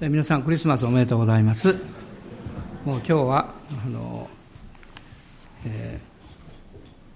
[0.00, 1.74] 皆さんクリスマスおめでとうございます。
[2.84, 3.52] もう今日は
[3.84, 4.30] あの、
[5.66, 5.98] え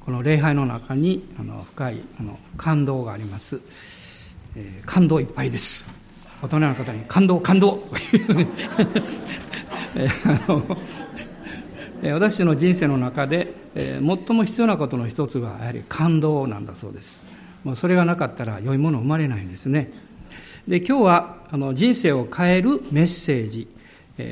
[0.03, 3.61] ー、この礼拝の中にあの深いあの感動があります、
[4.57, 5.89] えー、感動いっぱいです。
[6.43, 7.87] 大人の方に感動感動。
[12.03, 17.21] えー、私の人生の中で、えー、最も必要なことの一つはやはり感動なんだそうです。
[17.63, 19.93] もうそれがなかったら良いもの生まれないんですね。
[20.69, 23.69] で今日はあの人生を変えるメッセージ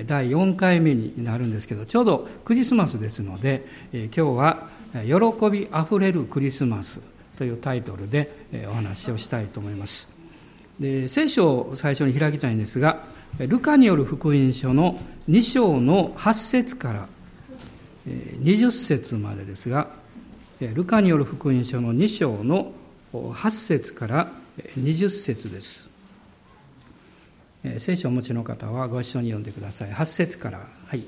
[0.07, 7.01] 第4回目になるんですけどちょうどクリスマスですので今日は「喜びあふれるクリスマス」
[7.37, 8.31] というタイトルで
[8.71, 10.09] お話をしたいと思います。
[10.79, 13.05] で聖書を最初に開きたいんですが
[13.39, 17.09] ルカによる福音書の2章の8節から
[18.07, 19.89] 20節までですが
[20.61, 22.73] ルカによる福音書の2章の
[23.13, 24.33] 8節から
[24.79, 25.90] 20節です。
[27.79, 29.91] 聖書をお持ちの方はご一緒に読んでください。
[29.91, 30.67] 8節から。
[30.87, 31.03] はい。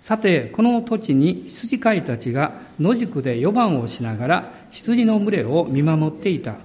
[0.00, 6.56] さてこの土地に羊飼いたちが野宿で4番をしながら羊の群れを見守っていた。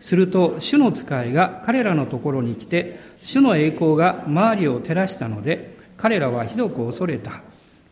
[0.00, 7.42] すると主の使いが彼らのところに来て主の栄光が周りを照らしたので彼らはひどく恐れた。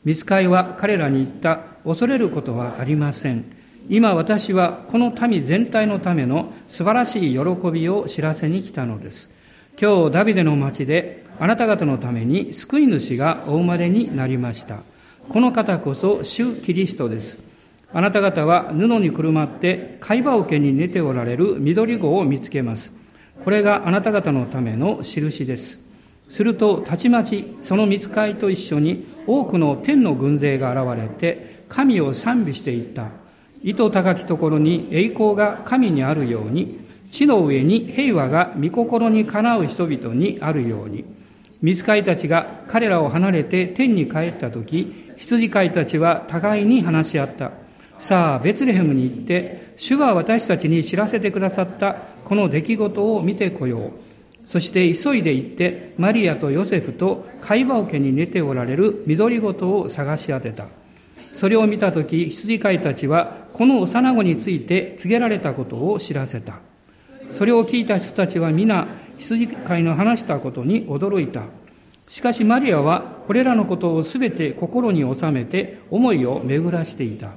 [0.05, 1.61] 見つかいは彼らに言った。
[1.85, 3.45] 恐れることはありません。
[3.89, 9.34] 今私はこの民全体のための素晴らしい喜びを知らせに来たのです。
[9.81, 14.79] 今日ダビデの町であなた方のために救い主がお生まれになりました。
[15.29, 17.43] この方こそ主キリストです。
[17.93, 22.93] あなた方は布にくるまって貝羽桶に寝ておられる緑子を見つけます。
[23.43, 25.81] これがあなた方のための印です。
[26.29, 33.09] するとたちまちその見つかいと一緒に多くの天の軍勢が現れて神を賛美していった。
[33.65, 41.05] 糸高きところに栄光が神にあるように地の上に平和が御心にかなう人々にあるように、
[41.63, 47.53] 見つかいたちが彼らを離れて天に帰った時、羊飼いたちは互いに話し合った。
[47.99, 53.91] さあ、ベツレヘムに行って、主が私たちに知らせてくださったこの出来事を見てこよう。
[54.47, 60.67] そして急いで行って、マリアとヨセフと貝羽桶に寝ておられる緑ごとを探し当てた。
[61.33, 66.59] それを見たとき、羊飼いたちは、この幼子について告げられたことを知らせた。
[67.37, 68.87] それを聞いた人たちは皆、
[69.19, 71.47] 羊飼いの話したことに驚いた。
[72.09, 77.33] しかしマリアはこれらのことをすべて心に収めて思いを巡らしていた。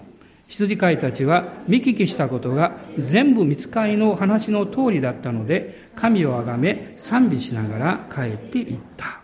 [0.47, 9.21] 羊飼いたちは見聞きしたことが全部見つかりの話の通りだったので、神をあがめ賛美しながら帰っていった。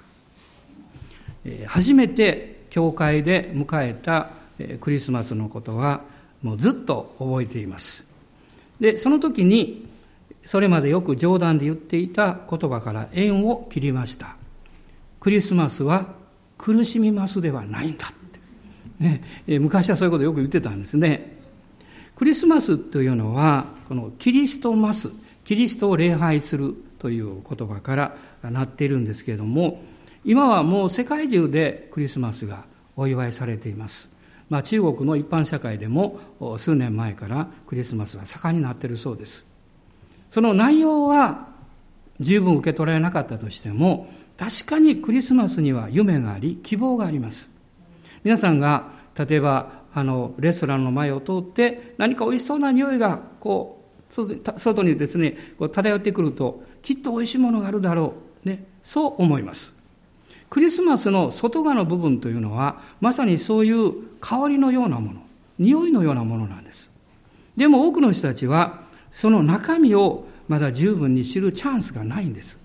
[1.67, 4.29] 初めて教会で迎えた
[4.81, 6.01] クリスマスのことは
[6.41, 8.07] もうずっと覚えています。
[8.79, 9.92] で、その時に
[10.45, 14.35] それまでよく冗談で言っていた言葉から縁を切りました。
[15.19, 16.07] クリスマスは
[16.57, 18.13] 苦しみますではないんだ。
[18.99, 21.37] ね、昔はそういうことをよく言ってたんですね。
[22.15, 25.09] クリスマスというのは、このキリストマス、
[25.43, 29.81] キリストを礼拝するという言葉からなっているんですけれども、
[30.23, 32.65] 今はもう世界中でクリスマスが
[32.95, 34.09] お祝いされています。
[34.49, 36.19] まあ、中国の一般社会でも
[36.57, 39.45] 数年前からクリスマスが盛んになっているそうです。
[40.33, 41.45] その内容は
[42.19, 47.51] 十分受け取られなかったとしても、確かにクリスマスには夢があり、希望があります。
[48.23, 58.49] 皆さんが、例えば、あの、レストランの前を通って、何か美味しそうな匂いが、こう、外にですね、こう漂ってくると、きっと美味しいものがあるだろう。
[58.49, 59.75] ね、そう思います。
[60.49, 65.21] クリスマスの外側の部分というのは、まさにそういう香りのようなもの、
[65.59, 66.89] 匂いのようなものなんです。
[67.55, 68.81] でも多くの人たちは、
[69.13, 72.59] その中身をまだ十分に知るチャンスがないんです。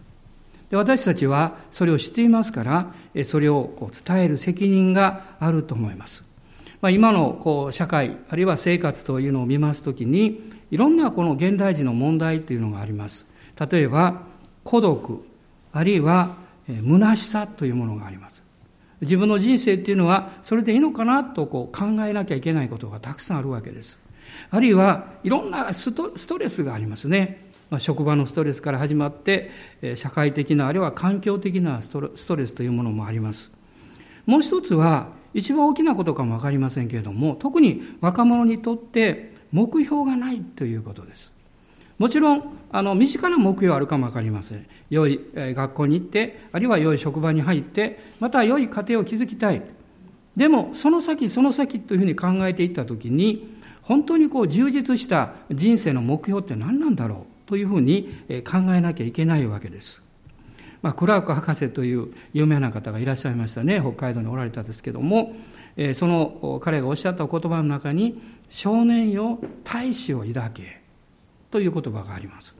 [0.71, 2.93] で私たちはそれを知っていますから、
[3.25, 6.25] それをこう伝える責任があると思います。
[6.81, 13.27] まあ、今のこう社会、あるいは生活というのを見ますときに、いろんなこの現代人の問題というのがあります。
[13.71, 14.23] 例えば、
[14.65, 15.25] 孤独、
[15.73, 18.43] あるいは虚しさというものがあります。
[19.01, 23.99] 自分の人生っていうのは、それでいいのかなとこう考えなきゃいけないことがたくさんあるわけです。
[24.51, 27.49] あるいはいろんなストレスがありますね。
[27.71, 29.51] まあ、職場のストレスから始まって、
[29.95, 33.51] 社会的なあるいは環境的なストレスというものもあります。
[34.25, 41.33] もう一つは、一番大きなことかもわかりませんけれども、特に若者にとって目標がないということです。
[41.99, 44.67] もちろん、あの、身近な目標あるかもわかりません。
[44.89, 49.63] 良い学校に行って、あるいは良い職場に入って、また良い家庭を築きたい。
[50.37, 53.58] でも、その先、その先というふうに考えていったときに、
[53.89, 60.03] 本当にこう充実した人生の目標って何なんだろうというふうに考えなきゃいけないわけです。
[60.83, 65.35] まあ、クラーク博士という有名な方がいらっしゃいましたね北海道におられたんですけども、
[65.95, 68.21] その彼がおっしゃった言葉の中に
[68.51, 70.83] 「少年よ大志を抱け」
[71.51, 72.55] という言葉があります。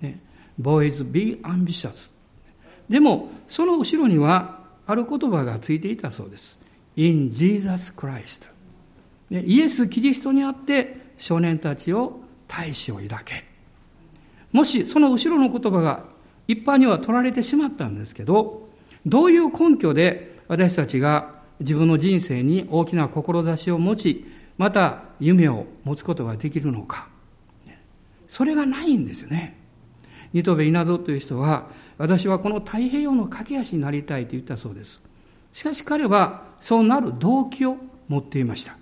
[0.00, 0.20] ね、
[0.58, 2.12] Boys be ambitious
[2.88, 6.58] でもその後ろにはある言葉がついていたそうです。
[6.96, 8.51] In Jesus Christ
[9.40, 13.44] イエス・キリストにあって少年たちを大志を抱け。
[14.52, 16.04] もしその後ろの言葉が
[16.46, 18.68] 一般には取られてしまったんですけど、
[19.06, 24.26] どういう根拠で私たちが自分の人生に大きな志を持ち、
[24.58, 27.08] また夢を持つことができるのか。
[28.28, 29.58] それがないんですよね。
[30.32, 31.68] ニトベ稲造という人は、
[31.98, 35.00] 私はこの太平洋の駆け足になりたいと言ったそうです。
[35.52, 37.76] しかし彼はそうなる動機を
[38.08, 38.76] 持っていました。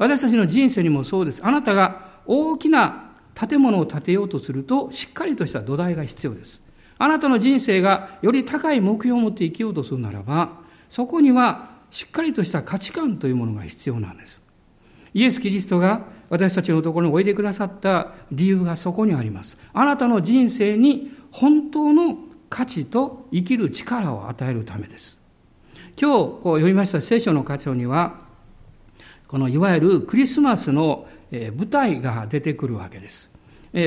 [0.00, 1.44] 私たちの人生にもそうです。
[1.44, 6.62] あなたが大きな建物を建てようとすると、しっかりとした土台が必要です。
[6.96, 10.52] あなたの人生がより高い目標を持って生きようとするならば、
[10.88, 14.40] そこにはしっかりとした価値観というものが必要なんです。
[15.12, 19.58] イエス・キリストが私たちのところにおいでくださった理由がそこにあります。
[19.74, 22.16] あなたの人生に本当の
[22.48, 25.18] 価値と生きる力を与えるためです。
[26.00, 28.29] 今日こう読みました聖書の箇所には、
[29.30, 33.30] このいわゆるクリスマスの舞台が出てくるわけです。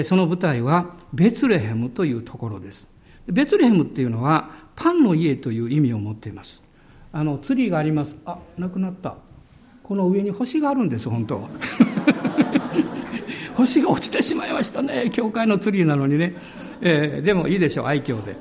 [0.06, 2.88] その舞台はベツレヘムというところです。
[3.28, 6.64] ベツレヘムっていうのはパンの家という意味を持っています。
[7.12, 8.16] あのツリーがあります。
[8.26, 9.16] あ、なくなった。
[9.84, 11.46] この上に星があるんです、本当。
[13.54, 15.10] 星が落ちてしまいましたね。
[15.12, 16.36] 教会のツリーなのにね。
[16.80, 18.38] えー、でもいいでしょう、愛嬌で。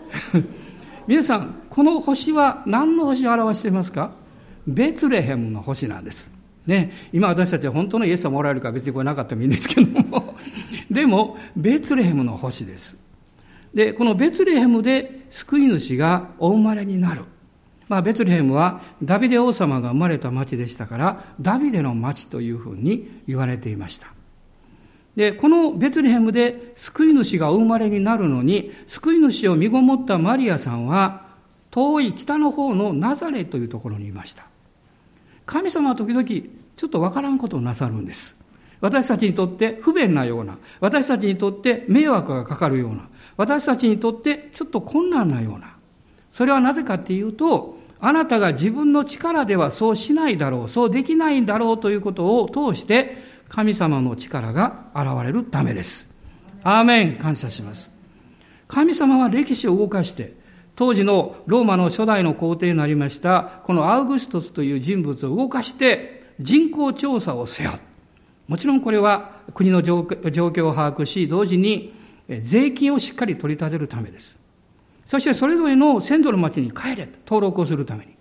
[1.09, 4.13] 皆さん、この星は何の星を表していますか？
[4.69, 6.42] ベツレヘムの星なんです。
[6.67, 10.37] ね、今私たちは本当のイエス様おられるか別にこれなかったもいいんですけども、
[10.91, 12.97] でも、ベツレヘムの星です。
[13.75, 17.23] で、このベツレヘムで救い主がお生まれになる。
[17.89, 24.09] まあ、ベツレヘムはダビデ王様が生まれた町でしたから、ダビデの町というふうに言われていました。
[25.17, 31.27] で、このベツレヘムで救い主がお生まれになるのに、救い主を身ごもったマリアさんは、
[31.71, 34.52] 遠い北の方のナザレというところにいました。
[35.53, 38.41] 神様は時々ちょっとわからんことをなさるんです。
[38.81, 43.07] 私たちにとって不便なような、私たちにとって迷惑がかかるような、
[43.37, 45.77] 私たちにとってちょっと困難なような。
[46.33, 56.11] それはなぜかっていうと、あなたが自分の力ではそうしないだろう、そうできないんだろうということを通して、神様の力が現れるためです。
[56.63, 57.91] アーメン感謝します。
[58.69, 60.35] 神様は歴史を動かして、
[60.75, 67.73] 当時のローマの初代の皇帝になりました、このアウグストスという人物を動かして、人口調査をせよ。
[68.49, 71.93] もちろんこれは国の状況を把握し、同時に
[72.41, 74.39] 税金をしっかり取り立てるためです。
[75.05, 78.13] そしてそれぞれの先祖の町に帰れと登録をするために。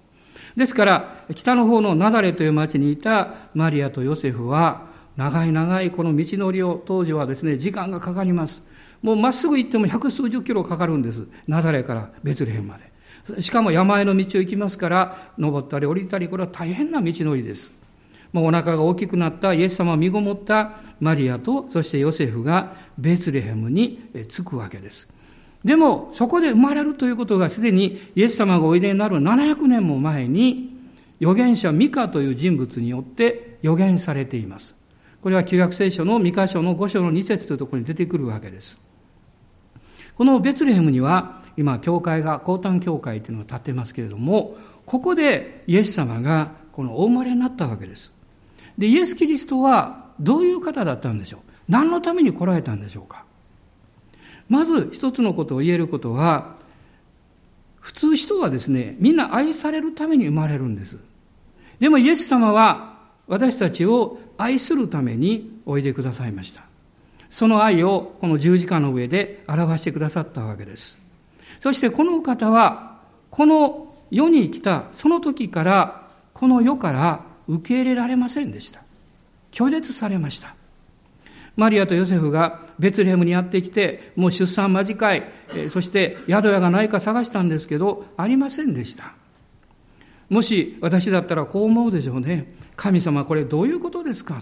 [0.57, 8.62] ですから、北の方のナザレという町にいたマリアとヨセフは、長い長いこの道のりを当時はですね、時間がかかります。
[9.01, 11.27] もうまっすぐ行っても百数十キロかかるんです。
[11.48, 13.42] ナザレからベツレヘンまで。
[13.42, 17.71] しかも山あいの道を行きますから、登ったり降りたり、これは大変な道のりです。
[18.33, 25.07] もうお腹が大きくなったイエス様を身ごもったマリアと、そしてヨセフがベツレヘムに着くわけです。
[25.63, 30.71] でも、そこで生まれるということがすでにイエス様がおいでになる700年も前に、
[31.19, 34.76] 預言者ミカという人物によって預言されています。
[35.21, 38.80] これは旧約聖書の三箇所の五章の二節というところに出てくるわけです。
[40.21, 48.13] このベツレヘムには、今、教会が、高端教会というのが立ってますけれども、ここでイエス様がこのお生まれになったわけです。
[48.78, 51.40] で、イエス・キリストはどういう方だったんでしょう？
[51.69, 53.25] 何のために来られたんでしょうか？
[54.47, 56.54] まず一つのことを言えることは、
[57.80, 60.99] 普通人はですね、みんな愛されるために生まれるんです。
[61.80, 66.61] でもイエス様は私たちを愛するためにおいでくださいました。
[67.31, 71.00] その愛をこの十字架の上で表してくださったわけです。
[71.61, 73.00] そしてこの方は、
[73.31, 78.81] この世に来たその時から、この世から受け入れられませんでした。
[79.52, 80.56] 拒絶されました。
[81.56, 85.23] マリアとヨセフがベツレヘムにやってきて、もう出産間近い、
[85.69, 89.14] そして宿屋がないか探したんですけど、ありませんでした。
[90.30, 92.47] もし私だったらこう思うでしょうね。
[92.76, 94.42] 神様これどういうことですか？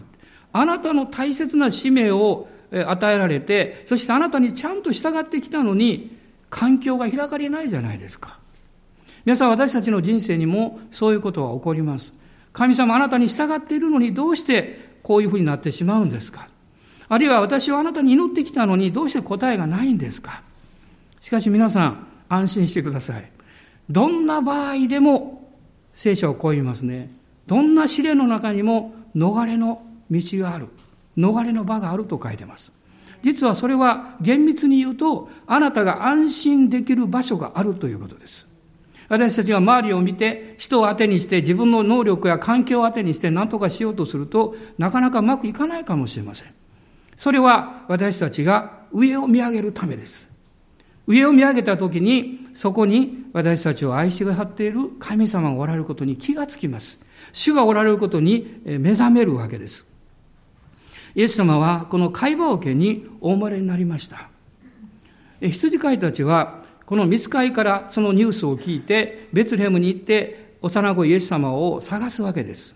[0.53, 6.17] あなたの大切な使命を与えられて、そしてあなたにちゃんと従ってきたのに、
[6.49, 8.39] 環境が開かれないじゃないですか。
[9.25, 12.13] 皆さん私たちの人生にもそういうことは起こります。
[12.53, 16.49] 神様あなたに従っているのにどうしてこういうふうになってしまうんですか
[17.07, 20.43] あるいは私はあなたに祈ってきたのにどうして答えがないんですか
[21.21, 23.31] しかし皆さん、安心してください。
[23.89, 25.51] どんな場合でも
[25.93, 27.11] 聖書をこう言いますね。
[27.47, 30.67] どんな試練の中にも逃れの道がある。
[31.19, 32.71] 逃れの場があると書いてます。
[33.21, 38.47] 実はそれは厳密に言うと、あなたが安心できる場所があるということです。
[39.09, 46.53] 私たちが周りを見て、人を当てにして、自分の能力や環境を当てにして何とかしようとすると、なかなかうまくいかないかもしれません。
[47.17, 50.29] それは私たちが上を見上げるためです。
[51.07, 56.99] 上を見上げたときに、そこに私たちを愛しが張っている神様がおられることに気がつきます。
[57.33, 59.88] 主がおられることに目覚めるわけです。
[61.19, 64.29] イエス様はこの会話桶にお生まれになりました。
[65.41, 72.73] 羊飼いたちはこの見つかりからそのニュースを聞いてベツレヘムに行って幼子イエス様を探すわけです。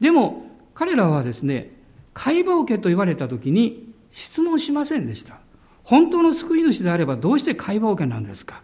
[0.00, 1.70] でも彼らはですね、
[2.14, 5.38] 会話桶と言われた時に質問しませんでした。
[5.84, 8.60] 本当の救い主であればどうして会話桶なんですか？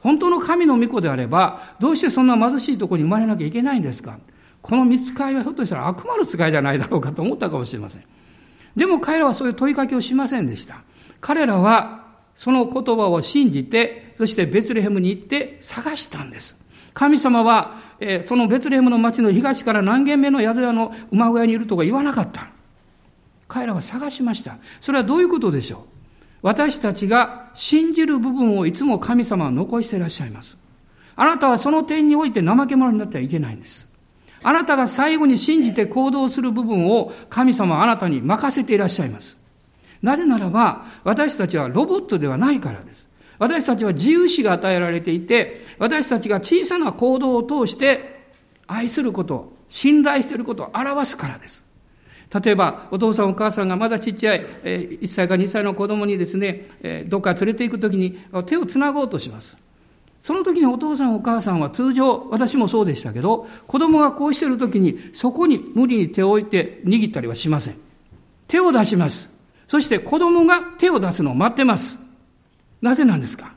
[0.00, 4.18] 本当の神の御子であればどうしてそんな貧しいところに生まれなきゃいけないんですか？
[4.60, 8.02] この見つかりはひょっとしたら悪魔の使いじゃないだろうかと思ったかもしれません。
[8.76, 10.82] でも彼らはそういう問いかけをしませんでした。
[11.20, 16.56] 彼らはその言葉を信じて、そしてベツレヘムに行って探したんです。
[16.94, 22.48] 神様は、えー、そのベツレヘムの町の東から何軒目の宿屋の馬小屋にいるとか言わなかった。
[23.48, 24.58] 彼らは探しました。
[24.80, 25.80] それはどういうことでしょう？
[26.42, 30.56] 私たちが信じる部分をいつも神様は残していらっしゃいます。
[31.16, 33.89] あなたはその点において怠け者になってはいけないんです。
[34.42, 39.36] あなたが最後に信じて行動する部分を神様はあなたに任せていらっしゃいます。
[40.02, 43.08] なぜならば、私たちはロボットではないからです。
[43.38, 48.20] 私たちは自由視が与えられていて、私たちが小さな行動を通して
[48.66, 51.64] 愛すること、信頼していることを表すからです。
[52.42, 59.56] 例えば、お父さんお母さんがまだちっちゃい、え1歳か2歳の子供にですね、どっか連れて行くときに手をつなごうとします。
[60.22, 67.76] その時にお父さんお母さんは通常、私もそうでしたけど、子供がこうしている時に、そこに無理に手を置いて握ったりはしません。
[68.46, 69.30] 手を出します。
[69.66, 71.98] そして子供が手を出すのを待ってます。
[72.82, 73.54] なぜなんですか？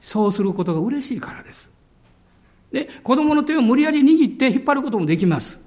[0.00, 1.70] そうすることが嬉しいからです。
[2.72, 5.60] で、子供の手を無理やり握って引っ張ることもできます。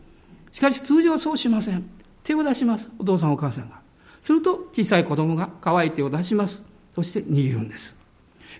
[0.51, 1.89] しかし通常はそうしません。
[2.23, 2.89] 手を出します。
[2.99, 3.79] お父さんお母さんが。
[4.21, 6.63] すると小さい子供が乾い手を出します。
[6.93, 7.95] そして握るんです。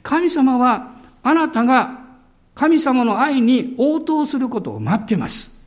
[0.02, 2.00] 神様はあなたが
[2.54, 5.62] 神様の愛に応答することを待っています。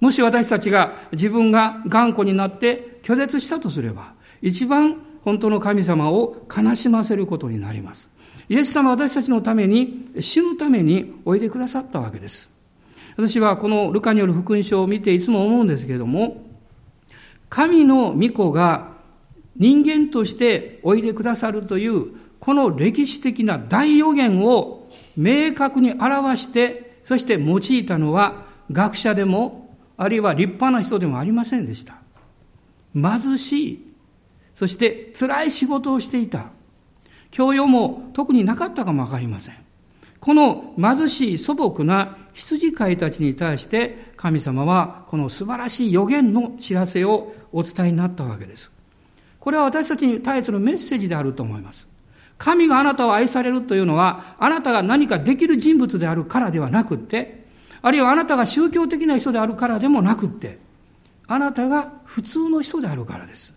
[0.00, 8.08] もし私たちが自分が頑固になって拒絶したとすれば、一番本当の神様を悲しませることになります。
[8.48, 12.50] イエス様は私たちのために死ぬためにおいでくださったわけです。
[13.16, 16.44] 私はこのルカによる福音書を見ていつも思うんですけれども、
[17.48, 18.92] 神の御子が
[19.56, 22.08] 人間としておいでくださるという
[22.40, 24.83] この歴史的な大予言を
[25.16, 31.96] 明確に表して、そして用いたのは学者でも、あるいは立派な人でもありませんでした。
[32.94, 33.84] 貧しい、
[34.54, 36.46] そして辛い仕事をしていた。
[37.30, 39.56] 教養も特になかったかもわかりません。
[40.20, 48.70] この貧しい素朴な羊飼いたちに対して神様はこの素晴らしい予言の知らせをお伝えになったわけです。
[49.38, 51.86] これは私たちに対するメッセージであると思います。
[52.44, 57.46] 神があなたを愛されるというのは、あなたが何かできる人物であるからではなくって、
[57.80, 60.58] あるいはあなたが宗教的な人であるからでもなくって、
[61.26, 63.54] あなたが普通の人であるからです。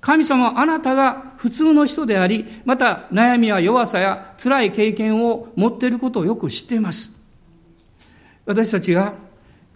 [0.00, 7.12] 神様はあなたが普通の人であり、また悩みや弱さや辛い経験を持っていることをよく知っています。
[8.46, 9.14] 私たちが、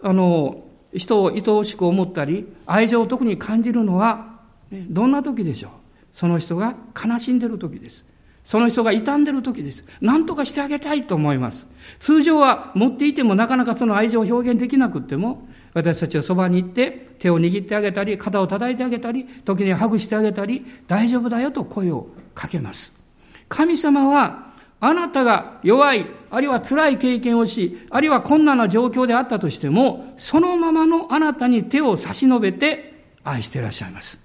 [0.03, 5.71] あの、人を愛おしく思ったり、愛情を特に感じるのは、どんな時でしょう
[6.11, 8.03] その人が悲しんでいる時です。
[8.47, 9.83] その人が傷んでる時です。
[9.99, 11.67] 何とかしてあげたいと思います。
[11.99, 22.93] 通常は持っていてもなかなかその愛情を表現できなくっても、私たちはそばに行って手を握ってあげたり、肩を叩いてあげたり、時にハグしてあげたり、大丈夫だよと声をかけます。
[23.49, 34.17] 神様は、あなたが弱い、あるいは辛い経験をし、あるいは困難な状況であったとしても、そのままのあなたに手を差し伸べて愛していらっしゃいます。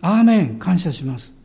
[0.00, 1.41] アーメン感謝します。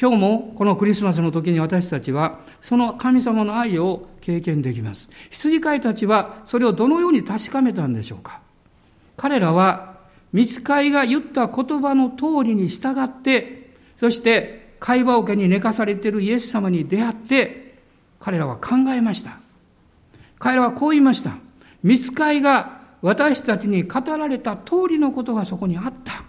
[0.00, 5.08] 今日もこのクリスマスの時に私たちはその神様の愛を経験できます。
[5.30, 8.40] 羊飼いたちはそれをどのように確かめたんでしょうか
[9.16, 9.92] 彼らは
[10.32, 17.78] 見つかいが言った言葉の通りに従って、そして会話桶に寝かされているイエス様に出会って、
[18.18, 19.38] 彼らは考えました。
[20.38, 21.36] 彼らはこう言いました。
[21.82, 26.24] 見つかいが私たちに語られた通りのことがそこにあった。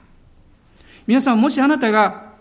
[1.07, 2.32] 皆さん、もしあなたが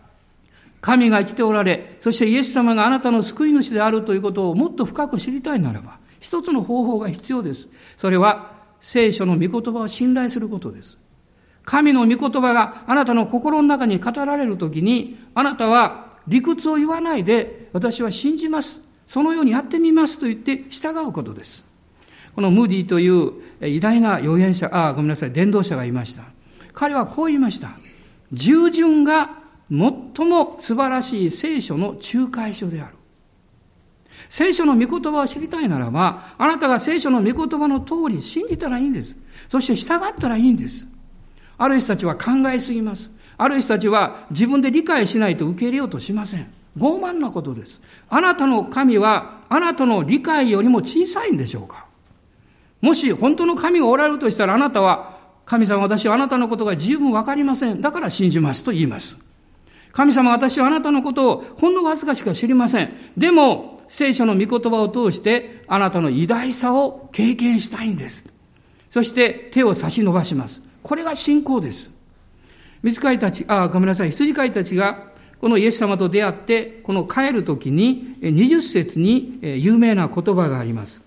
[0.83, 7.69] 神が生きておられ、そしてイエス様があなたの救い主であるということをもっと深く知りたいならば、一つの方法が必要です。
[7.97, 10.99] それは、聖書の御言葉を信頼することです。
[11.65, 18.81] 神の御言葉があなたの心の中に語られるときに、あなたは理屈を言わないで、私は信じます。
[19.07, 21.65] そのようにやってみますと言って従うことです。
[22.35, 26.25] このムーディという偉大な預言者、あ、ごめんなさい、伝道者がいました。
[26.73, 27.71] 彼はこう言いました。
[28.33, 29.42] 従順が
[29.73, 32.97] 最も素晴らしい聖書の仲介書である。
[34.29, 39.17] 聖書の御言葉を知りたいならば、あなたが聖書の御言葉の通り信じたらいいんです。
[39.49, 40.87] そして従ったらいいんです。
[41.57, 43.11] ある人たちは考えすぎます。
[43.39, 46.53] ある人たちは自分で理解しないと受け入れようとしません。
[46.77, 47.81] 傲慢なことです。
[48.11, 51.87] あなたの神はあなたの理解よりも小さいんでしょうか
[52.83, 57.81] もし本当の神がおられるとしたらあなたは神様私はあなたのことが十分わかりません。
[57.81, 59.17] だから信じますと言います。
[59.93, 62.93] 神様、私はあなたのことをほんのわずかしか知りません。
[63.17, 68.25] でも、聖書の御言葉を通して、あなたの偉大さを経験したいんです。
[68.89, 70.63] そして手を差し伸ばします。
[70.83, 71.91] これが信仰です。
[72.83, 75.09] 水飼いたち、あ、ごめんなさい、羊飼いたちが、
[75.41, 81.03] このイエス様と出会って、この帰るときに、20節に有名な言葉があります。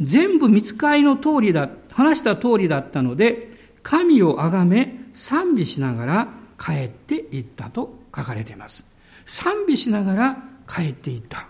[0.00, 3.50] 全部見つかりの通りだ、話した通りだったので、
[3.82, 8.84] 神をあがめ、賛美しながら、帰っていったと書かれています。
[9.26, 11.46] 賛美しながら帰っていった。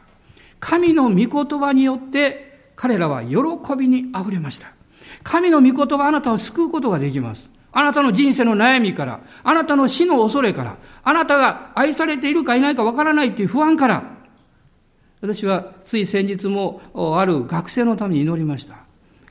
[0.61, 3.37] 神の御言葉によって彼らは喜
[3.79, 4.69] びに溢れました。
[5.23, 7.51] 神の御言葉あなたを救うことができます。
[7.73, 14.05] あなたの人生の悩みから、あなたの死の恐れから、あなたが愛されているかいないかわからないという不安から、
[15.21, 16.81] 私はつい先日も
[17.19, 18.77] ある学生のために祈りました。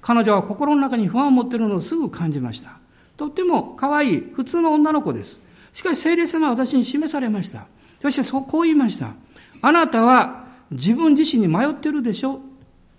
[0.02, 2.72] 彼女は心の中に不安を持っているのをすぐ感じました。
[3.16, 5.40] とっても可愛い普通の女の子です。
[5.74, 7.66] しかし聖霊様は私に示されました。
[8.02, 9.14] そしてそうこう言いました。
[9.62, 12.40] あなたは自分自身に迷ってるでしょ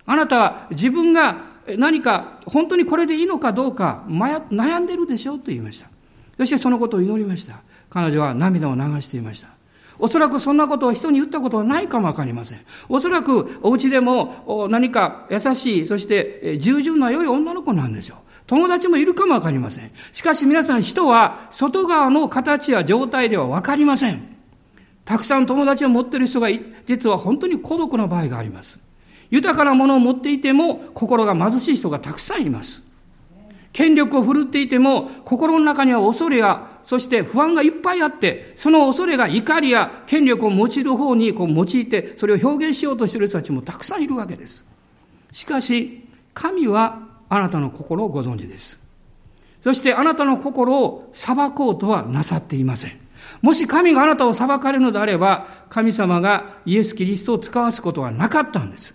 [0.06, 5.88] あなたは自分が何か本当にこれでいいのかどうか悩んでるでしょと言いました。
[6.36, 7.60] そしてそのことを祈りました。
[7.90, 9.48] 彼女は涙を流していました。
[9.98, 12.60] おそらくそんなことを人に言ったことはないかもわかりません。
[12.88, 18.18] おそらくお家でも何か優しい、そして従順な良い女の子なんでしょう。
[18.46, 19.90] 友達もいるかもわかりません。
[20.12, 24.34] しかし皆さん人は外側の形や状態ではわかりません。
[25.04, 26.48] たくさん友達を持っている人が
[26.86, 28.80] 実は本当に孤独な場合があります。
[29.30, 32.82] 豊かなものを持っていても心が貧しい人がたくさんいます。
[33.72, 44.64] 権力を振るっていても心の中には恐れやそして不安がいっぱいあってその恐れが怒りや権力を用いる方にこう用いてそれを表現しようとしている人たちもたくさんいるわけです。
[45.32, 48.78] しかし神はあなたの心をご存知です。
[49.62, 52.92] そしてあなたの心を裁こうとはなさっていません。
[53.42, 58.94] もし神があなたを裁かれるのであれば、神様がイエス・キリストを使わすことはなかったんです。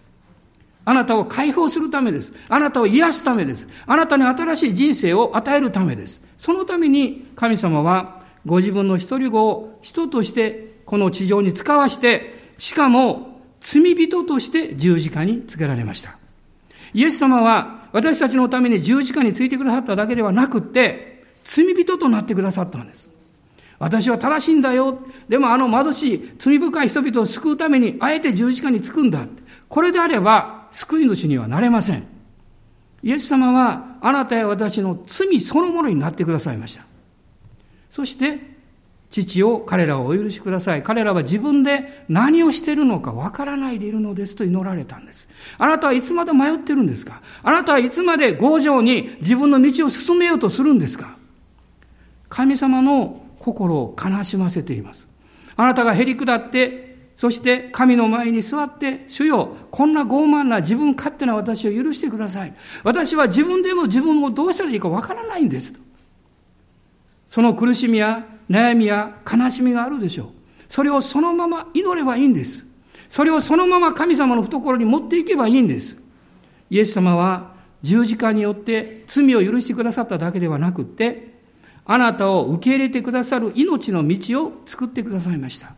[0.86, 2.34] あなたを解放するためです。
[2.47, 3.67] あなたを癒すためです。
[3.86, 6.21] あなたに新しい人生を与えるためです。
[6.38, 16.17] そのために神様はご自分の一人子を人としてこの地上に使わして、しかも罪人として十字架につけられました。
[16.93, 23.10] イエス様は私たちのために十字架についてくださっただけではなくって、罪人となってくださったんです。
[23.80, 24.99] 私は正しいんだよ。
[25.28, 29.25] でもあの貧しい罪深い人々を救うために、あえて十字架につくんだ。
[29.67, 32.06] これであれば、救い主にはなれません。
[33.02, 36.86] イエス様は、あなたや私の罪そのものになってくださいました。
[37.89, 38.59] そして、
[39.12, 40.84] 父を彼らをお許しください。
[40.84, 45.28] 彼らは自分で何をしているのかわからないでいるのですと祈られたんです。
[45.58, 47.22] あなたはいつまで迷ってるんですか？
[47.41, 51.17] あなたはいつまで強情に自分の道を進めようとするんですか？
[52.30, 55.08] 神様の心を悲しませています。
[55.56, 62.54] あなたがへり下って、そして神の前に座って、主よ、こんな傲慢な自分勝手な私を許してください。
[62.84, 65.74] 私は自分でも自分をどうしたらいいかわからないんです。
[67.28, 70.28] その苦しみや悩みや悲しみがあるでしょう。
[70.70, 72.66] それをそのまま祈ればいいんです。
[73.10, 75.98] それをそのまま神様の懐に持っていけばいいんです。
[76.70, 81.40] イエス様は十字架によって罪を許してくださっただけではなくって、
[81.86, 85.74] あなたを受け入れてくださる命の道を作ってくださいました。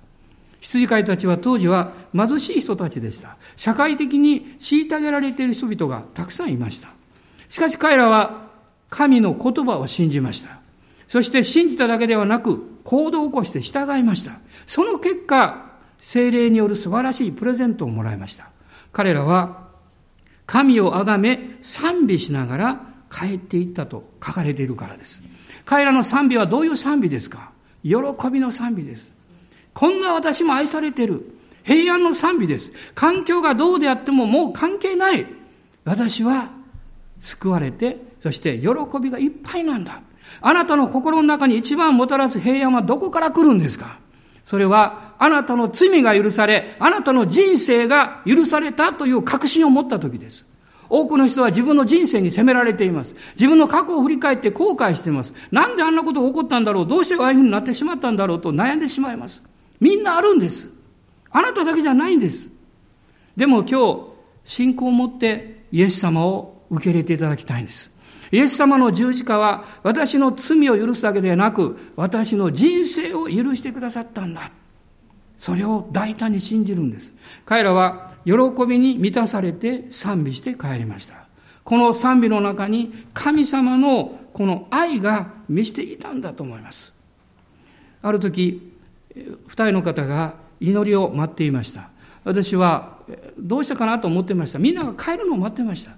[0.60, 3.38] 羊飼いたちは当時は貧しい人たちでした。
[3.56, 6.90] 社会的に虐げられている人々がたくさんいました。
[7.50, 8.48] しかし彼らは
[8.90, 10.61] 神の言葉を信じました。
[11.12, 14.40] そして信じただけではなく、行動を起こして従いました。
[14.66, 15.66] その結果、
[16.00, 18.48] 精霊による素晴らしいプレゼントをもらいました。
[18.94, 19.68] 彼らは、
[20.46, 25.22] 神をあがめ、賛美しながら帰っていったと書かれているからです。
[25.66, 27.52] 彼らの賛美はどういう賛美ですか？
[27.84, 27.98] 喜
[28.32, 29.14] びの賛美です。
[29.74, 31.26] こんな私も愛されてる。
[31.64, 32.72] 平安の賛美です。
[32.96, 35.28] 環境がどうであってももう関係ない。
[35.84, 36.52] 私は
[37.20, 38.70] 救われて、そして喜
[39.02, 40.02] びがいっぱいなんだ。
[40.40, 44.00] あなたの心の中に一番もたらす平安はどこから来るんですか？
[44.46, 50.46] それはあなたの罪が許され、あなたの人生が許されたという確信を持った時です。
[50.90, 53.16] 多くの人は自分の人生に責められています。
[53.36, 55.34] 自分の過去を振り返って後悔しています。
[55.52, 56.88] なんであんなことが起こったんだろう？
[56.88, 58.42] どうしてああいうふうになってしまったんだろう？
[58.42, 59.42] と悩んでしまいます。
[59.80, 60.70] みんなあるんです。
[61.30, 62.50] あなただけじゃないんです。
[63.38, 64.02] でも今日、
[64.44, 67.90] 信仰を持ってイエス様を受け入れていただきたいんです。
[68.32, 74.52] イエス様の十字架は私の罪を許すだけでなく、私の人生を許してくださったんだ。
[75.38, 77.14] それを大胆に信じるんです。
[77.46, 78.34] 彼らは喜
[78.68, 81.16] びに満たされて賛美して帰りました。
[81.64, 86.94] この賛美の中に神様のこの愛が満ちていたんだと思います。
[88.02, 88.72] ある時、
[89.14, 91.90] 二人の方が祈りを待っていました。
[92.24, 92.98] 私は
[93.38, 94.60] どうしたかなと思ってました。
[94.60, 95.92] みんなが帰るのを待ってました。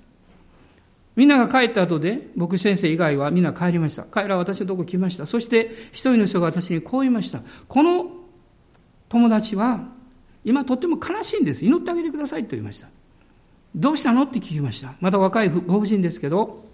[1.15, 4.03] みんなが帰った後で、僕先生以外はみんな帰りました。
[4.03, 5.25] 彼らは私のとこ来ました。
[5.25, 7.41] そして一人の人が私にこう言いました。
[7.67, 8.07] この
[9.09, 9.89] 友達は
[10.43, 11.63] 今とっても悲しいんです。
[11.63, 12.87] 祈ってあげてくださいと言いました。
[13.75, 14.95] どうしたのって聞きました。
[14.99, 16.65] また若いご婦人ですけど、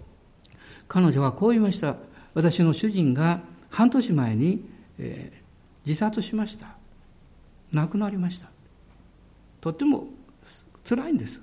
[0.88, 1.96] 彼女はこう言いました。
[2.34, 4.64] 私の主人が半年前に、
[4.98, 6.68] えー、自殺しました。
[7.72, 8.48] 亡くなりました。
[9.60, 10.06] とっても
[10.88, 11.40] 辛いんです。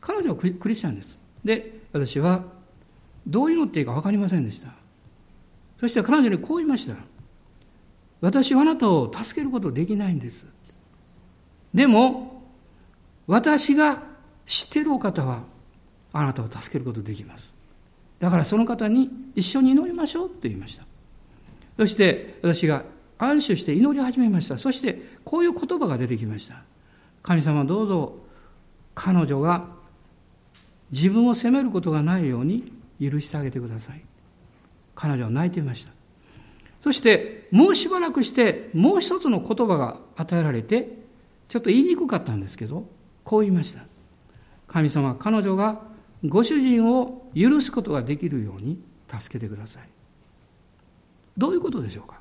[0.00, 1.23] 彼女はクリスチャンです。
[1.44, 2.42] で、私は
[3.26, 4.70] どう祈っていいか分かりませんでした。
[5.78, 6.94] そして彼女にこう言いました。
[8.20, 10.46] 私はあなたを助けることできないんです。
[11.74, 12.42] でも、
[13.26, 14.02] 私が
[14.46, 15.42] 知っているお方は
[16.12, 17.52] あなたを助けることできます。
[18.20, 20.84] だからその方に一緒に祈りましょうと言いました。
[21.76, 22.84] そして私が
[23.18, 24.56] 安心して祈り始めました。
[24.56, 26.62] そしてこういう言葉が出てきました。
[27.22, 28.16] 神様どうぞ
[28.94, 29.66] 彼女が
[30.90, 34.04] 自分を責めることがないように許してあげてください。
[34.94, 35.92] 彼女は泣いていました。
[36.80, 40.98] そしてもうしばらくしてもう一つの言葉が与えられて
[41.48, 42.86] ちょっと言いにくかったんですけど
[43.24, 43.84] こう言いました。
[44.68, 45.80] 神様彼女が
[46.24, 49.88] ご主人を許すことができるように助けてください。
[51.36, 52.20] どういうことでしょうか？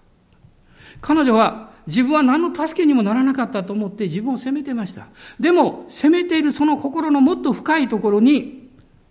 [1.01, 5.07] 彼女は自分は何の助けにもならなかったと思って自分を責めてました。
[5.39, 8.69] でも責めているその心のもっと深いところに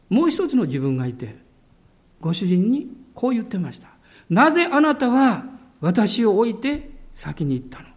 [0.08, 1.36] もう一つの自分がいて、
[2.20, 3.88] ご主人にこう言ってました。
[4.30, 5.44] なぜあなたは
[5.80, 7.88] 私を置いて先に行ったの？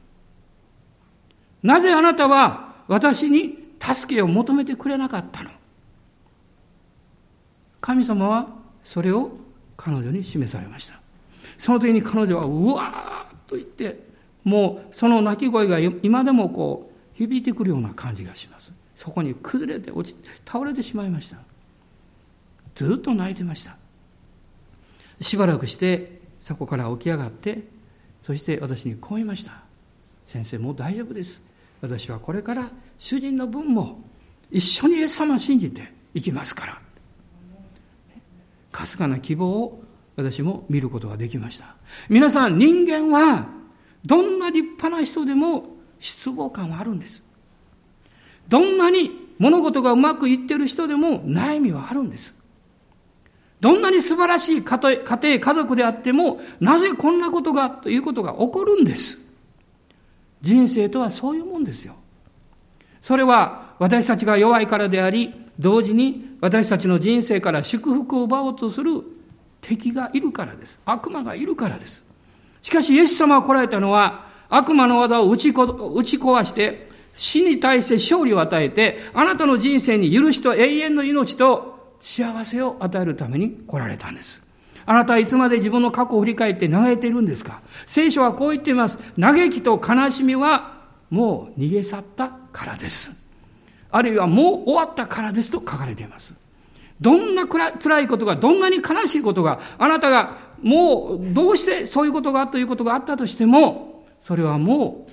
[1.63, 5.51] なぜあなたは私に助けを求めてくれなかったの？
[7.79, 8.49] 神様は
[8.83, 9.37] それを
[9.77, 10.99] 彼女に示されました。
[11.57, 13.99] その時に彼女はうわーと言って、
[14.43, 18.71] もうその泣き声が今でもこう響いてくるような感じがします。
[18.95, 21.37] そこに崩れて落ち、倒れてしまいました。
[22.75, 23.77] ずっと泣いてました
[25.21, 27.63] しばらくしてそこから起き上がって
[28.23, 29.63] そして私にこう言いました
[30.27, 31.41] 先生もう大丈夫です
[31.81, 33.99] 私はこれから主人の分も
[34.51, 36.81] 一緒にイエス様を信じていきますから
[38.71, 39.83] かすかな希望を
[40.15, 41.75] 私も見ることができました
[42.09, 43.47] 皆さん人間は
[44.05, 47.23] どんな立派な人でも失望感はあるんです
[48.47, 52.35] どんなに物事がうまくいってる人でも悩みはあるんです
[53.65, 59.17] どんなに素晴らしい家庭、家族であっても、なぜこんなことが、ということが起こるんです。
[60.41, 61.95] 人生とはそういうもんですよ。
[63.01, 69.01] それは私たちが弱いからであり、同時に私たちの人生から祝福を奪おうとする
[69.65, 70.79] 敵がいるからです。
[70.85, 72.03] 悪魔がいるからです。
[72.61, 75.55] しかし、イエス様が来られたのは、悪魔の技を打ち打
[76.03, 84.43] ち壊して、死に対して勝利を与えて、あなたの人生に許しと永遠の命と幸せを与えるために来られたんです。
[84.85, 87.61] あなたはいつまで自分の過去を振り返って嘆いているんですか？
[87.87, 88.99] 聖書はこう言っています。
[89.19, 93.11] 嘆きと悲しみはもう逃げ去ったからです。
[93.89, 96.35] あるいはもう終わったからですと書かれています。
[97.01, 105.11] どんな辛いことが、どんなに悲しいことが、あなたがもうどうしてそういうことがということがあったとしても、それはもう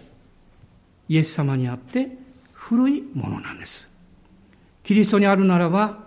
[1.09, 2.17] イエス様にあって
[2.53, 3.91] 古いものなんです。
[4.83, 5.99] キリストにあるならば、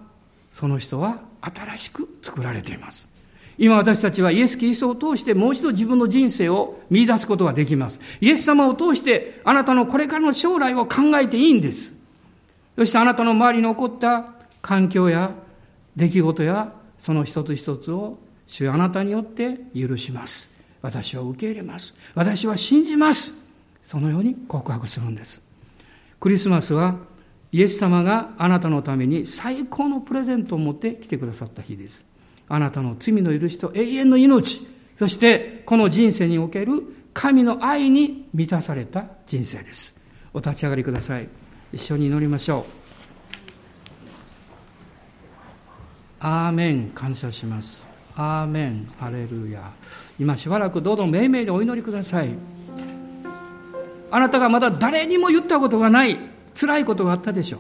[0.52, 3.08] その人は新しく作られています。
[3.58, 8.02] 今私たちはイエス・キリストを通してもう一度自分の人生を見出すことができます。
[8.20, 11.94] イエス様を通してあなたのこれからの将来を考えていいんです。
[12.76, 15.32] そしてあなたの周りに起こった環境や
[15.96, 20.50] 出来事やその一つ一つを主あなたによって許します。
[20.82, 21.94] 私は受け入れます。
[22.14, 23.46] 私は信じます。
[23.82, 25.42] そのように告白するんです。
[26.20, 26.96] クリスマスは
[27.52, 32.06] イエス様があなたのために最高のプレゼントを持って来てくださった日です。
[32.48, 34.68] あなたの罪の許しと永遠の命。
[34.96, 39.96] そしてこの人生における神の愛に満たされた人生です。
[40.34, 41.30] お立ち上がりください。
[41.74, 42.85] 一緒に祈りましょう。
[46.26, 47.86] アーメン感謝します
[48.16, 49.72] アーメンハレルヤ
[50.18, 52.30] 今しばらくどうぞ命名でお祈りください
[54.10, 56.18] あなたがまだ誰にも言ったことがない
[56.60, 57.60] 辛いことがあったでしょう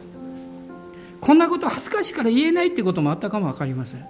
[1.21, 4.07] こんなこと恥ずかしいから言えないっていうこともあったかも分かりません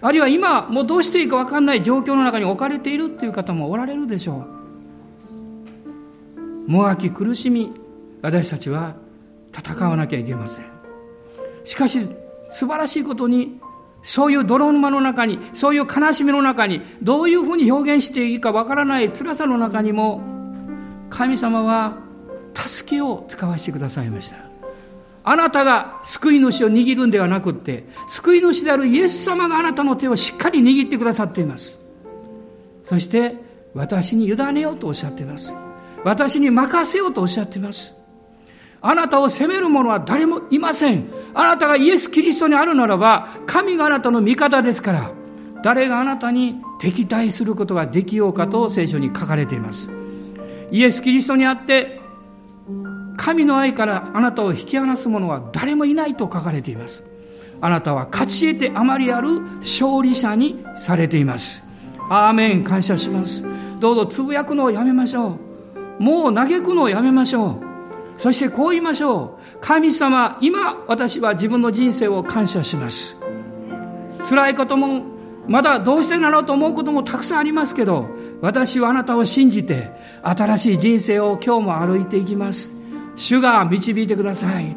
[0.00, 4.46] あるいは今もうどうしていいか分かんない状況の中に置かれているっていう方もおられるでしょ
[6.38, 7.70] うもがき苦しみ
[8.22, 8.94] 私たちは
[9.54, 10.64] 戦わなきゃいけません
[11.64, 12.00] しかし
[12.50, 13.60] 素晴らしいことに
[14.02, 20.20] そういう泥沼の中にそういう悲しみの中にどういうふうに表現していいかわからない辛さの中にも
[21.10, 21.98] 神様は
[22.54, 24.36] 助けを使わせてくださいました。
[25.22, 31.78] あなたが救い主を握るんではなくって救い主であるイエス様があなたの手をしっかり握ってくださっています。
[32.84, 33.36] そして
[33.74, 35.54] 私に委ねようとおっしゃっています。
[36.04, 37.99] 私に任せようとおっしゃっています。
[38.82, 41.08] あなたを責める者は誰もいません。
[41.34, 45.12] あなたがイエス・キリストにあるならば神があなたの味方ですから
[45.62, 49.90] 誰があなたに敵対することができようかと聖書に書かれています。
[50.70, 52.00] イエス・キリストにあって
[53.16, 57.04] 神の愛からあなたを引き離す者は誰もいないと書かれています。
[57.60, 61.62] あなたは勝ち得てあまりある勝利者にされています。
[62.08, 62.64] アーメン。
[62.64, 63.44] 感謝します。
[63.78, 65.36] どうぞつぶやくのをやめましょ
[65.98, 66.02] う。
[66.02, 67.69] もう嘆くのをやめましょう。
[68.20, 73.16] そしてこう言いましょう神様今私は自分の人生を感謝します
[74.28, 75.02] 辛いことも
[75.48, 78.08] まだどうしてなのと思うこともたくさんありますけど
[78.40, 79.90] 私はあなたを信じて
[80.22, 82.80] 新しい人生を今日も歩いていきます
[83.20, 84.76] 主が導いてください。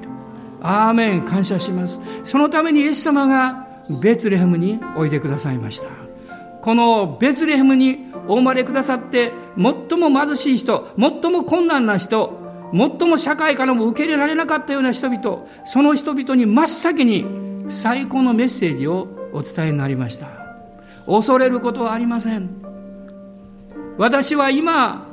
[0.62, 2.00] アーメン、感謝します。
[2.24, 5.88] そのためにイエス様がベツレヘムにおいでくださいました。
[6.62, 12.43] このベツレヘムにお生まれくださって、最も貧しい人、最も困難な人、
[12.74, 17.26] 最も社会からも受け入れられなかったような人々、その人々に真っ先に
[17.70, 20.28] 最高のメッセージをお伝えになりました。
[21.06, 22.50] 恐れることはありません。
[23.98, 25.06] 私は今、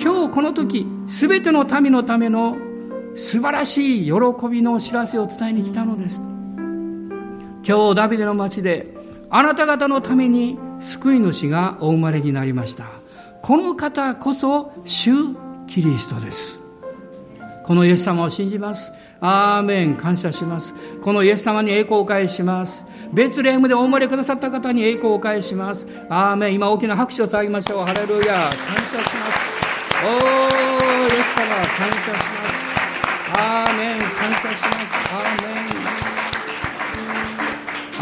[0.00, 2.56] 今日この時、すべての民のための
[3.14, 4.12] 素晴らしい喜
[4.48, 6.22] びの知らせを伝えに来たのです。
[7.68, 8.94] 今日ダビデの町で、
[9.28, 12.86] あなた方のために救い主がお生まれになりました。
[13.42, 15.12] この方こそ主
[15.66, 16.58] キリストです。
[17.64, 18.92] このイエス様を信じます。
[19.20, 20.74] アーメン、感謝します。
[21.02, 22.84] このイエス様に栄光を返します。
[23.12, 25.88] ベツレヘムでお生まれくださった方に栄光を返します。
[26.08, 27.78] アーメン、今大きな拍手を騒ぎましょう。
[27.80, 29.46] ハレルヤ、感謝します。
[30.04, 32.66] おー、イエス様、感謝します。
[33.38, 34.94] アーメン、感謝します。
[35.12, 35.54] アーメ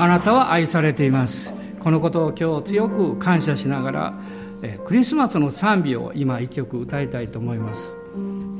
[0.01, 0.05] ン。
[0.05, 1.55] あなたは愛されています。
[1.79, 4.15] このことを今日強く感謝しながら、
[4.63, 7.97] えクリスマスの賛美を今一曲歌いたいと思います。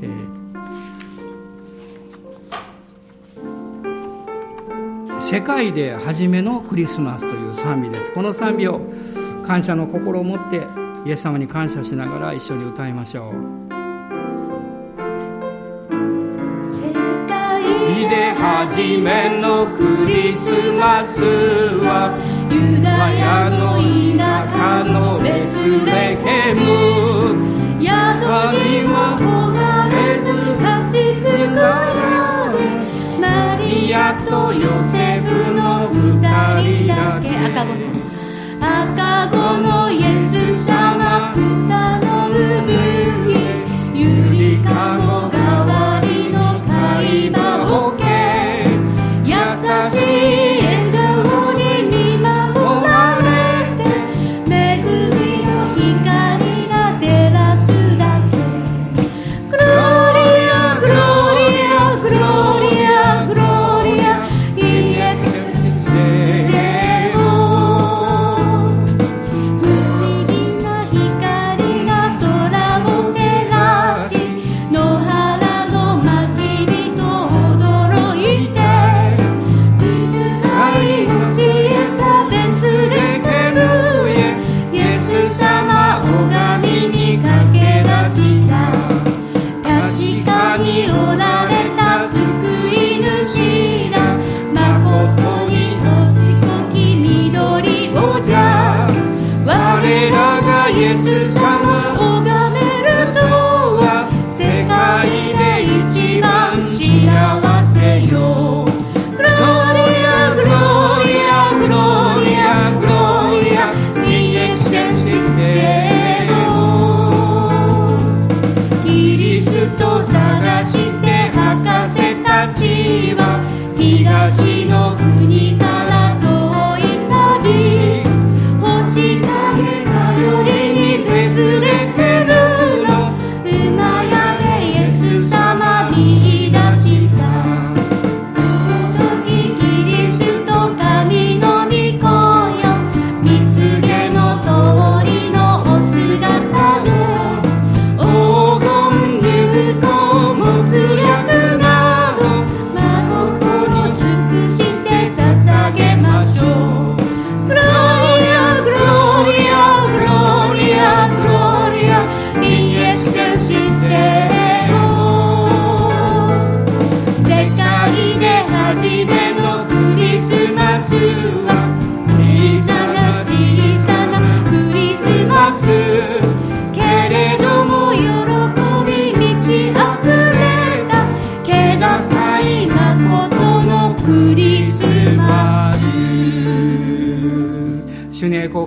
[0.01, 8.11] えー、世界で初めのクリスマスという賛美です。
[8.11, 8.81] この賛美を
[9.45, 10.65] 感謝の心を持って
[11.05, 13.33] イエス様に感謝しながら一緒に歌いましょう
[16.63, 16.91] 世
[17.27, 23.77] 界で初めのクリスマスはユダヤの
[24.17, 26.59] 田舎のベツレヘム。
[27.81, 29.23] 宿には逃
[29.91, 30.25] れず
[30.59, 30.93] 家畜
[31.53, 31.99] から
[32.53, 32.57] で
[33.19, 33.23] マ
[33.61, 35.97] リアとヨセフの二
[36.61, 37.25] 人だけ。
[37.45, 37.81] 赤子の
[38.61, 40.33] 赤子のイエス
[40.65, 41.39] 様草
[41.99, 42.65] の産
[43.27, 43.29] 木。
[43.93, 43.99] ゆ
[44.31, 45.84] りかご代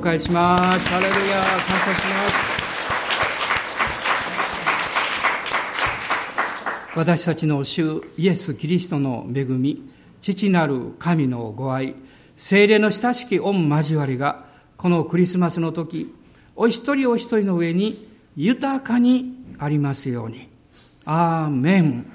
[0.08, 0.88] 公開します。
[0.88, 2.28] ハレルヤ、感謝しま
[6.94, 6.96] す。
[6.96, 9.86] 私たちの主イエス・キリストの恵み、
[10.22, 11.94] 父なる神のご愛、
[12.38, 14.46] 精霊の親しき御交わりが、
[14.78, 16.14] このクリスマスの時、
[16.56, 20.48] お一人お一人の上に豊かにありますように。
[21.04, 22.06] アーメン。